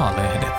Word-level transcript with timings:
A-lehdet. 0.00 0.58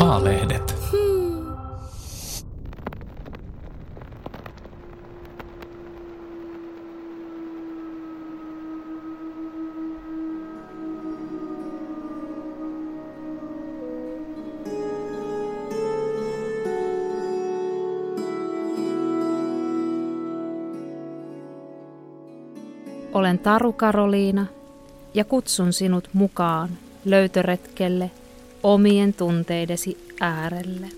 A-lehdet. 0.00 0.81
Olen 23.12 23.38
Taru 23.38 23.72
Karoliina 23.72 24.46
ja 25.14 25.24
kutsun 25.24 25.72
sinut 25.72 26.08
mukaan 26.12 26.68
löytöretkelle 27.04 28.10
omien 28.62 29.14
tunteidesi 29.14 30.06
äärelle. 30.20 30.88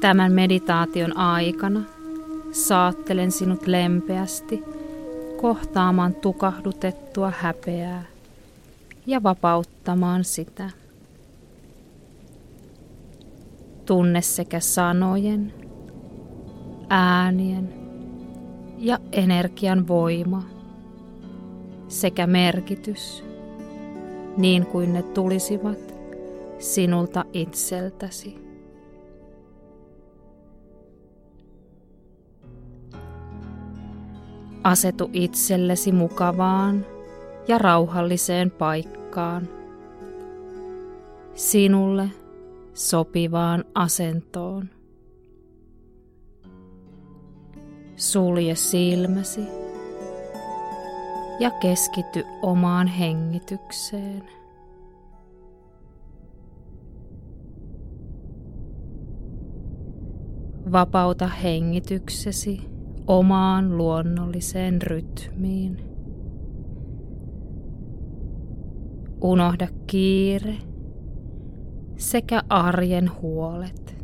Tämän 0.00 0.32
meditaation 0.32 1.16
aikana 1.16 1.82
saattelen 2.52 3.32
sinut 3.32 3.66
lempeästi 3.66 4.62
kohtaamaan 5.40 6.14
tukahdutettua 6.14 7.32
häpeää 7.38 8.04
ja 9.06 9.22
vapauttamaan 9.22 10.24
sitä. 10.24 10.70
Tunne 13.86 14.22
sekä 14.22 14.60
sanojen, 14.60 15.54
äänien 16.88 17.79
ja 18.80 18.98
energian 19.12 19.88
voima 19.88 20.42
sekä 21.88 22.26
merkitys, 22.26 23.24
niin 24.36 24.66
kuin 24.66 24.92
ne 24.92 25.02
tulisivat 25.02 25.94
sinulta 26.58 27.24
itseltäsi. 27.32 28.38
Asetu 34.64 35.10
itsellesi 35.12 35.92
mukavaan 35.92 36.86
ja 37.48 37.58
rauhalliseen 37.58 38.50
paikkaan. 38.50 39.48
Sinulle 41.34 42.10
sopivaan 42.74 43.64
asentoon. 43.74 44.79
Sulje 48.00 48.54
silmäsi 48.54 49.40
ja 51.40 51.50
keskity 51.50 52.24
omaan 52.42 52.86
hengitykseen. 52.86 54.22
Vapauta 60.72 61.28
hengityksesi 61.28 62.60
omaan 63.06 63.76
luonnolliseen 63.76 64.82
rytmiin. 64.82 65.84
Unohda 69.20 69.68
kiire 69.86 70.56
sekä 71.96 72.42
arjen 72.48 73.10
huolet. 73.22 73.99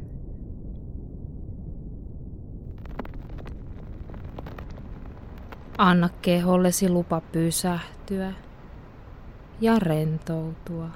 Anna 5.78 6.08
kehollesi 6.22 6.88
lupa 6.88 7.20
pysähtyä 7.20 8.32
ja 9.60 9.78
rentoutua. 9.78 10.88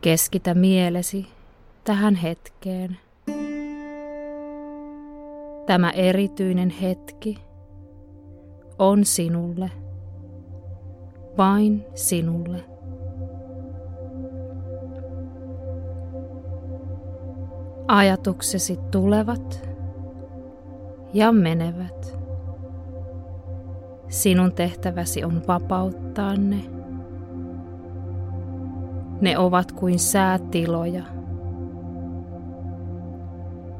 Keskitä 0.00 0.54
mielesi 0.54 1.26
tähän 1.84 2.14
hetkeen. 2.14 2.98
Tämä 5.66 5.90
erityinen 5.90 6.70
hetki 6.70 7.38
on 8.78 9.04
sinulle, 9.04 9.70
vain 11.38 11.84
sinulle. 11.94 12.64
Ajatuksesi 17.88 18.78
tulevat 18.90 19.73
ja 21.14 21.32
menevät. 21.32 22.18
Sinun 24.08 24.52
tehtäväsi 24.52 25.24
on 25.24 25.42
vapauttaa 25.48 26.36
ne. 26.36 26.64
Ne 29.20 29.38
ovat 29.38 29.72
kuin 29.72 29.98
säätiloja. 29.98 31.04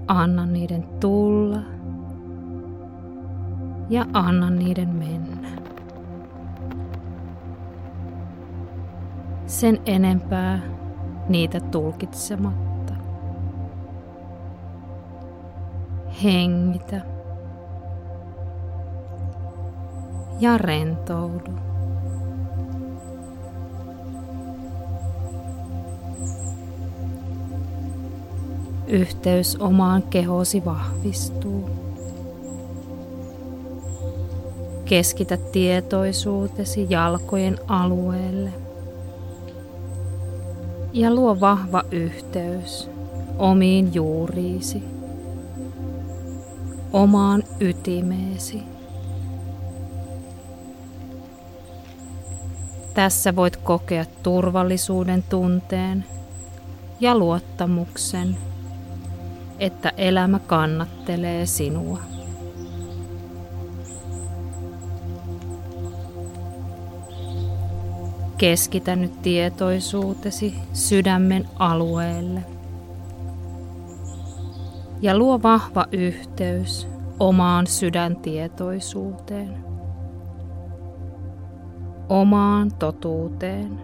Anna 0.09 0.47
niiden 0.47 0.85
tulla 1.01 1.61
ja 3.91 4.07
anna 4.13 4.51
niiden 4.51 4.89
mennä. 4.89 5.49
Sen 9.47 9.79
enempää 9.87 10.61
niitä 11.29 11.61
tulkitsematta. 11.61 12.95
Hengitä 16.25 17.14
ja 20.41 20.59
rentoudu. 20.59 21.51
Yhteys 28.87 29.57
omaan 29.57 30.03
kehosi 30.03 30.65
vahvistuu. 30.65 31.71
Keskitä 34.85 35.37
tietoisuutesi 35.37 36.87
jalkojen 36.91 37.59
alueelle 37.69 38.51
ja 40.93 41.15
luo 41.15 41.41
vahva 41.41 41.83
yhteys 41.91 42.91
omiin 43.39 43.95
juuriisi, 43.95 44.83
omaan 46.93 47.43
ytimeesi. 47.61 48.74
Tässä 52.95 53.37
voit 53.37 53.57
kokea 53.57 54.05
turvallisuuden 54.23 55.23
tunteen 55.23 56.05
ja 57.01 57.19
luottamuksen, 57.19 58.37
että 59.59 59.93
elämä 59.97 60.39
kannattelee 60.39 61.47
sinua. 61.47 61.99
Keskitä 68.39 68.97
nyt 68.97 69.23
tietoisuutesi 69.23 70.55
sydämen 70.73 71.49
alueelle 71.59 72.41
ja 75.01 75.19
luo 75.19 75.43
vahva 75.43 75.87
yhteys 75.93 76.89
omaan 77.21 77.67
sydäntietoisuuteen, 77.67 79.74
omaan 82.09 82.71
totuuteen. 82.79 83.81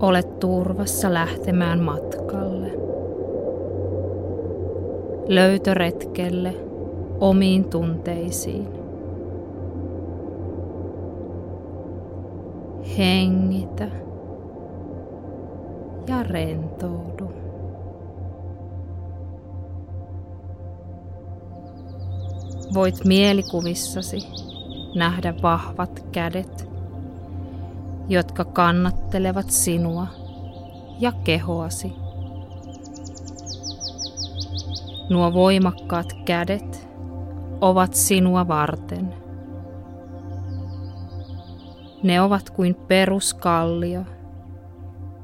Olet 0.00 0.38
turvassa 0.38 1.14
lähtemään 1.14 1.80
matkalle, 1.80 2.70
löytöretkelle– 5.28 6.54
omiin 7.20 7.64
tunteisiin. 7.64 8.68
Hengitä 12.98 13.88
ja 16.08 16.22
rentoudu. 16.22 17.43
Voit 22.74 23.04
mielikuvissasi 23.04 24.18
nähdä 24.94 25.34
vahvat 25.42 26.06
kädet, 26.12 26.68
jotka 28.08 28.44
kannattelevat 28.44 29.50
sinua 29.50 30.06
ja 31.00 31.12
kehoasi. 31.12 31.92
Nuo 35.10 35.32
voimakkaat 35.32 36.12
kädet 36.24 36.88
ovat 37.60 37.94
sinua 37.94 38.48
varten. 38.48 39.14
Ne 42.02 42.20
ovat 42.20 42.50
kuin 42.50 42.74
peruskallio, 42.74 44.04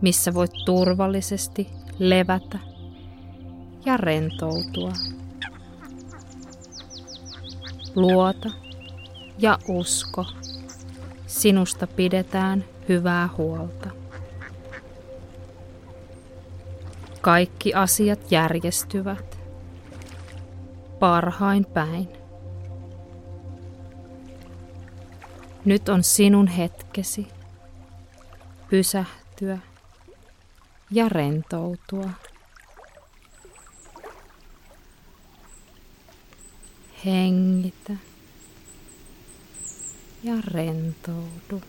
missä 0.00 0.34
voit 0.34 0.52
turvallisesti 0.64 1.70
levätä 1.98 2.58
ja 3.84 3.96
rentoutua. 3.96 4.92
Luota 7.94 8.50
ja 9.38 9.58
usko. 9.68 10.26
Sinusta 11.26 11.86
pidetään 11.86 12.64
hyvää 12.88 13.28
huolta. 13.38 13.90
Kaikki 17.20 17.74
asiat 17.74 18.32
järjestyvät 18.32 19.38
parhain 20.98 21.64
päin. 21.64 22.08
Nyt 25.64 25.88
on 25.88 26.04
sinun 26.04 26.46
hetkesi 26.46 27.28
pysähtyä 28.70 29.58
ja 30.90 31.08
rentoutua. 31.08 32.10
Hengitä 37.04 37.92
ja 40.22 40.34
rentoudu. 40.40 41.62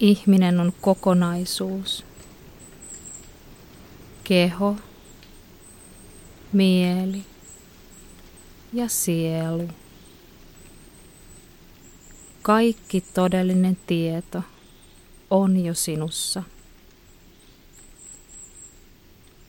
Ihminen 0.00 0.60
on 0.60 0.72
kokonaisuus. 0.80 2.04
Keho, 4.24 4.76
mieli 6.52 7.24
ja 8.72 8.88
sielu. 8.88 9.68
Kaikki 12.42 13.00
todellinen 13.00 13.76
tieto 13.86 14.42
on 15.30 15.64
jo 15.64 15.74
sinussa. 15.74 16.42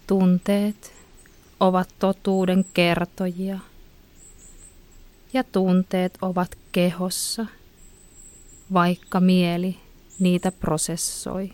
Tunteet 0.07 0.94
ovat 1.60 1.90
totuuden 2.00 2.66
kertojia 2.74 3.60
ja 5.34 5.44
tunteet 5.44 6.18
ovat 6.22 6.57
kehossa, 6.72 7.46
vaikka 8.74 9.19
mieli 9.19 9.78
niitä 10.19 10.52
prosessoi. 10.52 11.52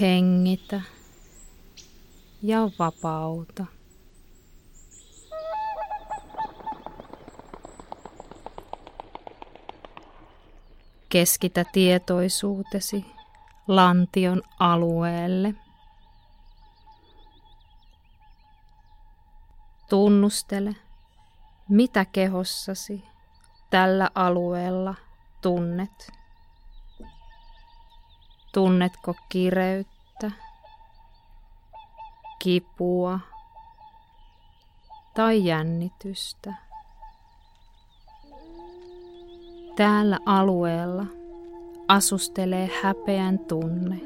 Hengitä 0.00 0.80
ja 2.42 2.70
vapauta. 2.78 3.66
Keskitä 11.08 11.64
tietoisuutesi 11.72 13.15
lantion 13.68 14.42
alueelle. 14.58 15.54
Tunnustele, 19.90 20.76
mitä 21.68 22.04
kehossasi 22.04 23.04
tällä 23.70 24.10
alueella 24.14 24.94
tunnet. 25.42 26.12
Tunnetko 28.54 29.14
kireyttä, 29.28 30.30
kipua 32.38 33.20
tai 35.14 35.44
jännitystä? 35.44 36.54
Täällä 39.76 40.18
alueella 40.26 41.25
asustelee 41.88 42.70
häpeän 42.82 43.38
tunne. 43.38 44.00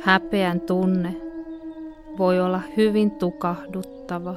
Häpeän 0.00 0.60
tunne 0.60 1.16
voi 2.18 2.40
olla 2.40 2.60
hyvin 2.76 3.10
tukahduttava 3.10 4.34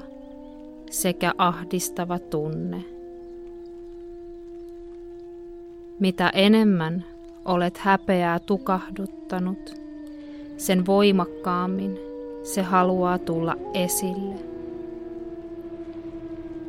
sekä 0.92 1.34
ahdistava 1.38 2.20
tunne. 2.20 2.84
Mitä 6.00 6.30
enemmän 6.30 7.06
olet 7.46 7.78
häpeää 7.78 8.40
tukahduttanut, 8.40 9.76
sen 10.58 10.86
voimakkaammin 10.86 12.00
se 12.44 12.62
haluaa 12.62 13.18
tulla 13.18 13.56
esille. 13.74 14.36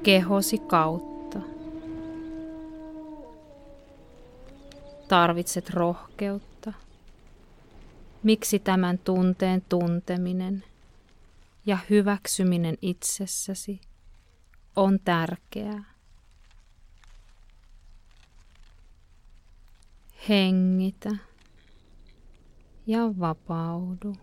Kehosi 0.02 0.58
kautta. 0.58 1.10
Tarvitset 5.11 5.71
rohkeutta. 5.71 6.73
Miksi 8.23 8.59
tämän 8.59 8.99
tunteen 8.99 9.62
tunteminen 9.69 10.65
ja 11.67 11.79
hyväksyminen 11.91 12.79
itsessäsi 12.83 13.81
on 14.77 14.99
tärkeää. 15.05 15.85
Hengitä 20.29 21.11
ja 22.87 23.01
vapaudu. 23.21 24.17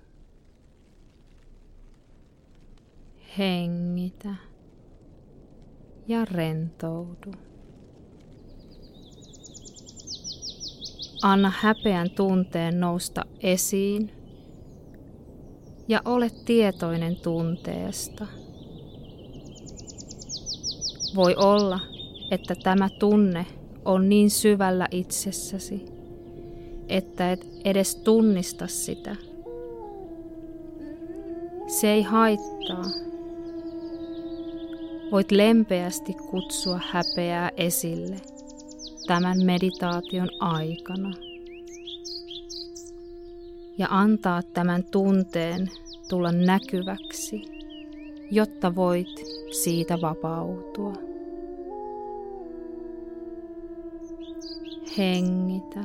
Hengitä 3.37 4.35
ja 6.07 6.25
rentoudu. 6.25 7.31
Anna 11.21 11.51
häpeän 11.59 12.09
tunteen 12.09 12.79
nousta 12.79 13.25
esiin 13.39 14.11
ja 15.87 16.01
ole 16.05 16.31
tietoinen 16.45 17.15
tunteesta. 17.15 18.27
Voi 21.15 21.35
olla, 21.35 21.79
että 22.31 22.55
tämä 22.55 22.89
tunne 22.89 23.45
on 23.85 24.09
niin 24.09 24.29
syvällä 24.29 24.87
itsessäsi, 24.91 25.85
että 26.87 27.31
et 27.31 27.47
edes 27.65 27.95
tunnista 27.95 28.67
sitä. 28.67 29.15
Se 31.67 31.91
ei 31.91 32.01
haittaa. 32.01 32.85
Voit 35.11 35.31
lempeästi 35.31 36.13
kutsua 36.13 36.79
häpeää 36.91 37.51
esille 37.57 38.36
tämän 39.07 39.37
meditaation 39.43 40.29
aikana 40.39 41.11
ja 43.77 43.87
antaa 43.89 44.41
tämän 44.43 44.83
tunteen 44.83 45.71
tulla 46.09 46.31
näkyväksi, 46.31 47.41
jotta 48.31 48.75
voit 48.75 49.23
siitä 49.63 50.01
vapautua. 50.01 50.93
Hengitä 54.97 55.83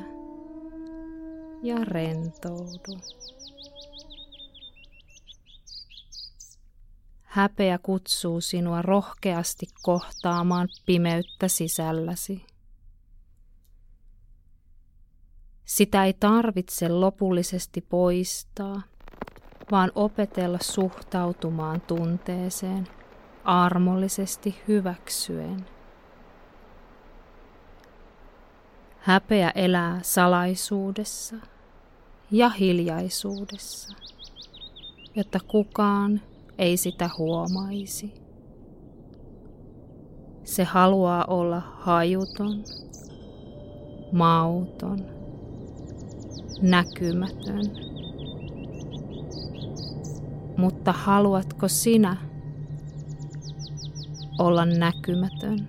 ja 1.63 1.77
rentoudu. 1.85 2.99
Häpeä 7.23 7.79
kutsuu 7.79 8.41
sinua 8.41 8.83
rohkeasti 8.83 9.67
kohtaamaan 9.83 10.69
pimeyttä 10.87 11.49
sisälläsi. 11.49 12.52
Sitä 15.73 16.05
ei 16.05 16.13
tarvitse 16.13 16.89
lopullisesti 16.89 17.81
poistaa, 17.81 18.83
vaan 19.71 19.93
opetella 19.95 20.59
suhtautumaan 20.61 21.81
tunteeseen 21.81 22.89
armollisesti 23.45 24.63
hyväksyen. 24.69 25.67
Häpeä 28.99 29.53
elää 29.55 30.01
salaisuudessa 30.03 31.37
ja 32.31 32.49
hiljaisuudessa, 32.49 33.97
jotta 35.15 35.39
kukaan 35.49 36.21
ei 36.59 36.77
sitä 36.77 37.11
huomaisi. 37.19 38.15
Se 40.45 40.65
haluaa 40.65 41.25
olla 41.25 41.61
hajuton, 41.61 42.65
mauton, 44.13 45.22
näkymätön. 46.63 47.63
Mutta 50.57 50.93
haluatko 50.93 51.69
sinä 51.69 52.17
olla 54.39 54.65
näkymätön? 54.65 55.69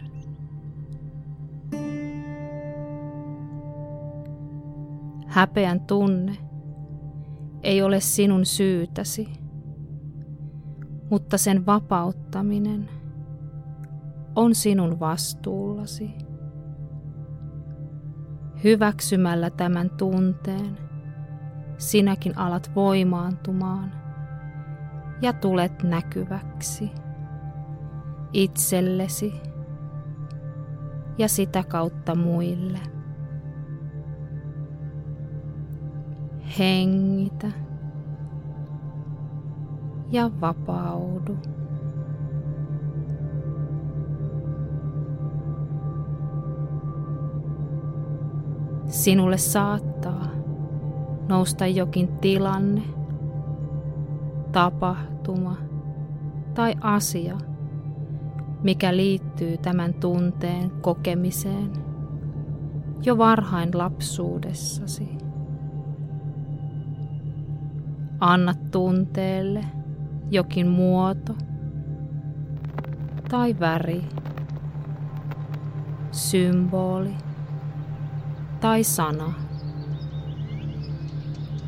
Häpeän 5.28 5.82
tunne 5.82 6.38
ei 7.64 7.82
ole 7.82 8.00
sinun 8.00 8.46
syytäsi. 8.46 9.28
mutta 11.10 11.38
sen 11.38 11.66
vapauttaminen 11.66 12.90
on 14.36 14.56
sinun 14.56 15.00
vastuullasi. 15.00 16.23
Hyväksymällä 18.63 19.50
tämän 19.50 19.89
tunteen, 19.89 20.77
sinäkin 21.77 22.38
alat 22.38 22.72
voimaantumaan 22.75 23.91
ja 25.22 25.34
tulet 25.34 25.84
näkyväksi 25.84 26.91
itsellesi 28.34 29.34
ja 31.17 31.27
sitä 31.27 31.63
kautta 31.63 32.15
muille. 32.15 32.79
Hengitä 36.60 37.51
ja 40.12 40.32
vapaudu. 40.41 41.38
Sinulle 48.94 49.38
saattaa 49.38 50.28
nousta 51.30 51.68
jokin 51.68 52.08
tilanne, 52.08 52.82
tapahtuma 54.52 55.58
tai 56.54 56.76
asia, 56.82 57.38
mikä 58.64 58.96
liittyy 58.98 59.58
tämän 59.58 59.94
tunteen 59.94 60.72
kokemiseen 60.82 61.72
jo 63.06 63.18
varhain 63.18 63.70
lapsuudessasi. 63.74 65.18
Anna 68.20 68.54
tunteelle 68.72 69.66
jokin 70.32 70.68
muoto 70.68 71.34
tai 73.30 73.56
väri, 73.60 74.04
symboli 76.12 77.14
tai 78.63 78.84
sana. 78.84 79.34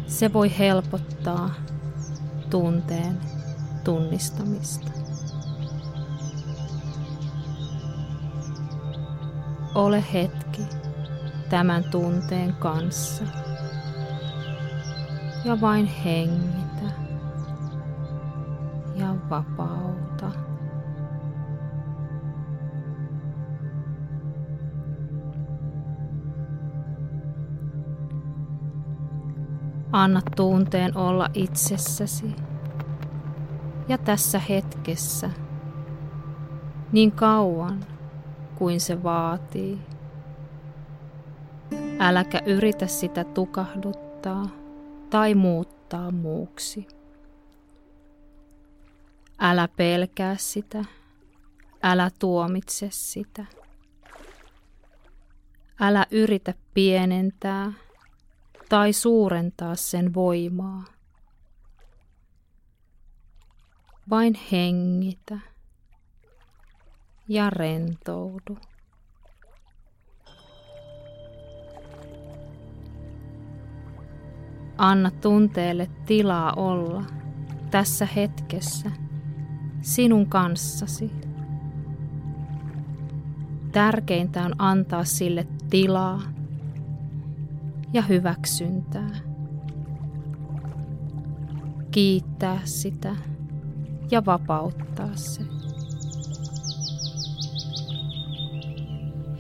Se 0.08 0.34
voi 0.34 0.58
helpottaa 0.58 1.50
tunteen 2.50 3.20
tunnistamista. 3.84 4.92
Ole 9.76 10.04
hetki 10.14 10.62
tämän 11.50 11.84
tunteen 11.84 12.54
kanssa 12.54 13.24
ja 15.46 15.62
vain 15.62 15.86
hengitä 15.86 16.92
ja 18.96 19.16
vapauta. 19.30 20.45
Anna 29.96 30.22
tunteen 30.36 30.98
olla 30.98 31.30
itsessäsi 31.34 32.36
ja 33.88 33.98
tässä 33.98 34.40
hetkessä 34.40 35.30
niin 36.92 37.12
kauan 37.12 37.86
kuin 38.56 38.82
se 38.82 39.04
vaatii. 39.04 39.80
Äläkä 42.00 42.42
yritä 42.46 42.88
sitä 42.88 43.24
tukahduttaa 43.24 44.48
tai 45.10 45.36
muuttaa 45.36 46.12
muuksi. 46.12 46.88
Älä 49.40 49.68
pelkää 49.68 50.36
sitä, 50.38 50.86
älä 51.84 52.10
tuomitse 52.20 52.88
sitä. 52.92 53.46
Älä 55.80 56.06
yritä 56.12 56.54
pienentää 56.74 57.72
tai 58.70 58.94
suurentaa 58.94 59.76
sen 59.76 60.14
voimaa. 60.14 60.84
Vain 64.10 64.40
hengitä 64.52 65.40
ja 67.28 67.50
rentoudu. 67.50 68.58
Anna 74.78 75.12
tunteelle 75.12 75.90
tilaa 76.06 76.54
olla 76.54 77.04
tässä 77.72 78.08
hetkessä 78.16 78.92
sinun 79.82 80.30
kanssasi. 80.30 81.12
Tärkeintä 83.72 84.44
on 84.44 84.56
antaa 84.58 85.04
sille 85.04 85.48
tilaa 85.70 86.35
ja 87.96 88.02
hyväksyntää. 88.02 89.10
Kiittää 91.92 92.60
sitä 92.64 93.16
ja 94.12 94.26
vapauttaa 94.26 95.16
se. 95.16 95.44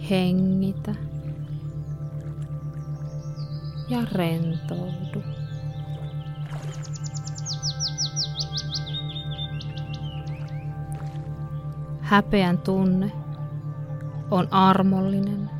Hengitä 0.09 0.95
ja 3.89 3.99
rentoudu. 4.11 5.23
Häpeän 12.01 12.57
tunne 12.57 13.11
on 14.31 14.47
armollinen 14.53 15.54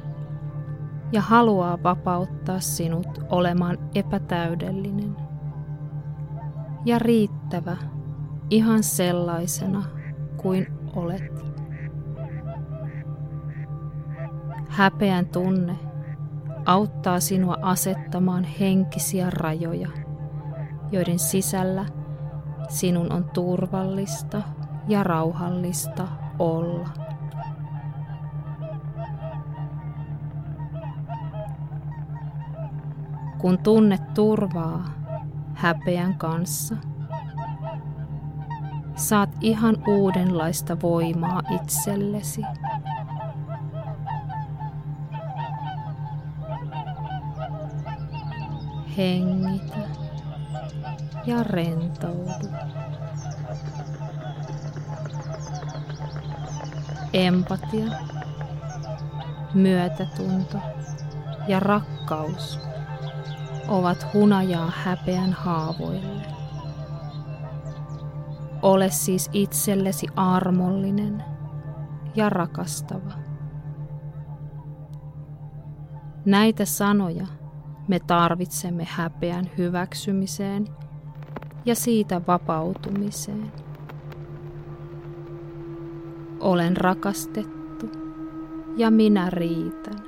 ja 1.11 1.21
haluaa 1.21 1.83
vapauttaa 1.83 2.59
sinut 2.59 3.07
olemaan 3.29 3.77
epätäydellinen 3.95 5.15
ja 6.85 6.99
riittävä 6.99 7.77
ihan 8.49 8.83
sellaisena 8.83 9.83
kuin 10.37 10.67
olet. 10.95 11.45
Häpeän 14.69 15.25
tunne 15.25 15.75
auttaa 16.65 17.19
sinua 17.19 17.57
asettamaan 17.61 18.43
henkisiä 18.43 19.29
rajoja, 19.29 19.89
joiden 20.91 21.19
sisällä 21.19 21.85
sinun 22.69 23.11
on 23.11 23.25
turvallista 23.33 24.41
ja 24.87 25.03
rauhallista 25.03 26.07
olla. 26.39 26.89
Kun 33.45 33.57
tunnet 33.57 34.13
turvaa 34.13 34.85
häpeän 35.53 36.17
kanssa, 36.17 36.75
saat 38.95 39.29
ihan 39.41 39.77
uudenlaista 39.87 40.77
voimaa 40.81 41.41
itsellesi. 41.49 42.41
Hengitä 48.97 49.77
ja 51.25 51.43
rentoudu. 51.43 52.47
Empatia, 57.13 57.85
myötätunto 59.53 60.57
ja 61.47 61.59
rakkaus 61.59 62.59
ovat 63.67 64.07
hunajaa 64.13 64.71
häpeän 64.75 65.33
haavoille. 65.33 66.25
Ole 68.61 68.89
siis 68.89 69.29
itsellesi 69.33 70.07
armollinen 70.15 71.23
ja 72.15 72.29
rakastava. 72.29 73.11
Näitä 76.25 76.65
sanoja 76.65 77.27
me 77.87 77.99
tarvitsemme 77.99 78.87
häpeän 78.89 79.49
hyväksymiseen 79.57 80.67
ja 81.65 81.75
siitä 81.75 82.21
vapautumiseen. 82.27 83.51
Olen 86.39 86.77
rakastettu 86.77 87.89
ja 88.77 88.91
minä 88.91 89.29
riitän. 89.29 90.05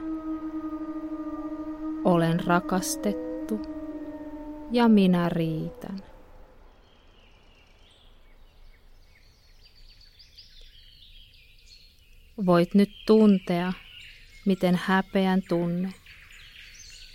Olen 2.04 2.40
rakastettu 2.48 3.27
ja 4.72 4.88
minä 4.88 5.30
riitän. 5.30 6.00
Voit 12.46 12.74
nyt 12.74 12.90
tuntea, 13.06 13.74
miten 14.46 14.80
häpeän 14.84 15.42
tunne 15.50 15.94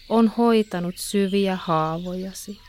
on 0.09 0.29
hoitanut 0.29 0.95
syviä 0.99 1.57
haavojasi. 1.57 2.61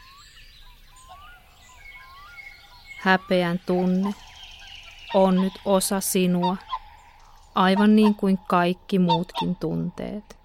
Häpeän 3.00 3.60
tunne 3.66 4.13
on 5.13 5.42
nyt 5.42 5.54
osa 5.66 6.02
sinua, 6.02 6.58
aivan 7.56 7.96
niin 7.96 8.16
kuin 8.16 8.38
kaikki 8.38 9.00
muutkin 9.00 9.56
tunteet. 9.56 10.42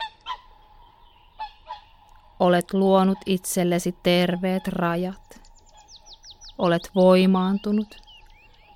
Olet 2.41 2.73
luonut 2.73 3.19
itsellesi 3.27 3.95
terveet 4.03 4.69
rajat. 4.69 5.41
Olet 6.59 6.91
voimaantunut 6.95 7.97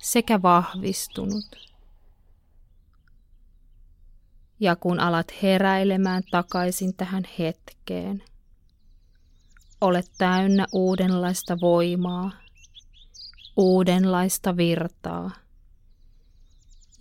sekä 0.01 0.41
vahvistunut. 0.41 1.73
Ja 4.59 4.75
kun 4.75 4.99
alat 4.99 5.27
heräilemään 5.41 6.23
takaisin 6.31 6.95
tähän 6.95 7.23
hetkeen, 7.39 8.23
olet 9.81 10.11
täynnä 10.17 10.65
uudenlaista 10.71 11.57
voimaa, 11.61 12.31
uudenlaista 13.57 14.57
virtaa 14.57 15.31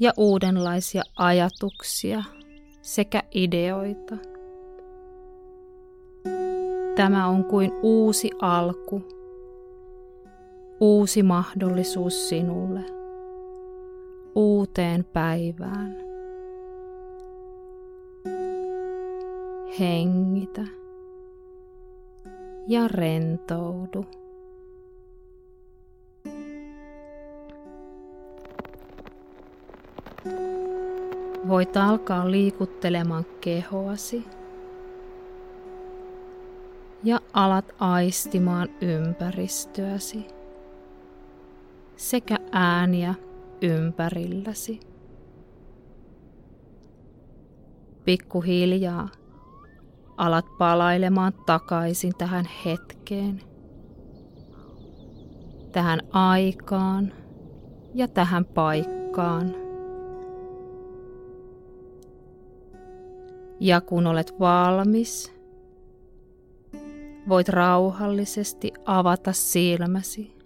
ja 0.01 0.13
uudenlaisia 0.17 1.03
ajatuksia 1.17 2.25
sekä 2.83 3.23
ideoita. 3.35 4.32
Tämä 6.97 7.27
on 7.27 7.45
kuin 7.45 7.73
uusi 7.83 8.31
alku, 8.41 9.03
uusi 10.81 11.23
mahdollisuus 11.23 12.29
sinulle, 12.29 12.85
uuteen 14.35 15.05
päivään. 15.05 15.97
Hengitä 19.81 20.67
ja 22.69 22.89
rentoudu. 22.89 24.05
Voit 31.49 31.77
alkaa 31.77 32.31
liikuttelemaan 32.31 33.27
kehoasi 33.41 34.25
ja 37.05 37.21
alat 37.33 37.73
aistimaan 37.79 38.69
ympäristöäsi 38.81 40.27
sekä 41.97 42.37
ääniä 42.53 43.15
ympärilläsi. 43.63 44.81
Pikkuhiljaa 48.05 49.09
alat 50.17 50.47
palailemaan 50.59 51.33
takaisin 51.47 52.13
tähän 52.19 52.45
hetkeen, 52.65 53.41
tähän 55.73 56.01
aikaan 56.11 57.13
ja 57.95 58.09
tähän 58.09 58.45
paikkaan. 58.45 59.55
Ja 63.61 63.81
kun 63.81 64.07
olet 64.07 64.35
valmis, 64.41 65.42
voit 67.29 67.49
rauhallisesti 67.49 68.73
avata 68.85 69.33
silmäsi 69.33 70.39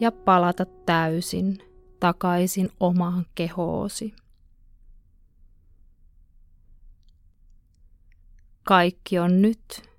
ja 0.00 0.12
palata 0.12 0.64
täysin 0.64 1.58
takaisin 2.00 2.68
omaan 2.80 3.26
kehoosi. 3.34 4.14
Kaikki 8.62 9.18
on 9.18 9.42
nyt 9.42 9.90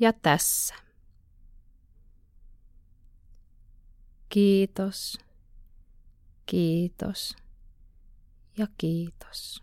ja 0.00 0.12
tässä. 0.12 0.74
Kiitos, 4.28 5.18
kiitos 6.46 7.36
ja 8.58 8.66
kiitos. 8.78 9.62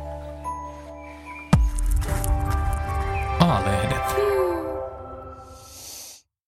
Maalehdet. 3.51 4.00